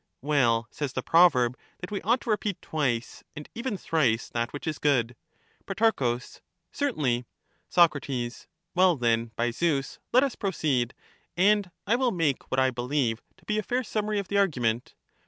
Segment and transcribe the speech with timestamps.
[0.23, 4.51] Well says the proverb, that we ought to repeat twice and even thrice 60 that
[4.51, 5.15] which is good.
[5.67, 6.19] Pro.
[6.71, 7.25] Certainly.
[7.69, 10.95] Soc^ Well then, by Zeus, let us proceed,
[11.37, 14.95] and I will make what I believe to be a fair summary of the argument.